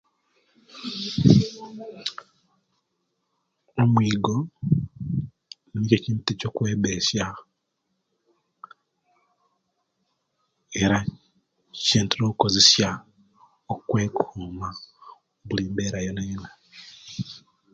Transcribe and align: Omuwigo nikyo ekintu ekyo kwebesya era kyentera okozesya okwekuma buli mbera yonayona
Omuwigo 3.81 4.35
nikyo 5.71 5.95
ekintu 5.97 6.27
ekyo 6.33 6.49
kwebesya 6.55 7.25
era 10.81 10.99
kyentera 11.85 12.23
okozesya 12.31 12.89
okwekuma 13.73 14.67
buli 15.47 15.63
mbera 15.71 15.97
yonayona 16.05 16.49